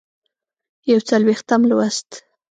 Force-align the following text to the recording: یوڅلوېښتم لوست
یوڅلوېښتم 0.91 1.61
لوست 1.69 2.09